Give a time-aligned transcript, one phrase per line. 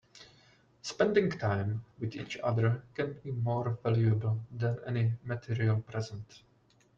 [0.81, 6.41] Spending time with each other can be more valuable than any material present.